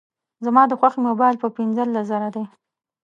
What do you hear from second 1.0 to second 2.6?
موبایل په پینځلس زره دی